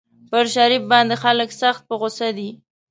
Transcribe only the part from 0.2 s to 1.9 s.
پر شریف باندې خلک سخت